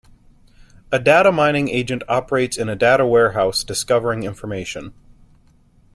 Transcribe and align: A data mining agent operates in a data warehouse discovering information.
A 0.91 0.97
data 0.97 1.31
mining 1.31 1.69
agent 1.69 2.01
operates 2.09 2.57
in 2.57 2.69
a 2.69 2.75
data 2.75 3.05
warehouse 3.05 3.63
discovering 3.63 4.23
information. 4.23 4.95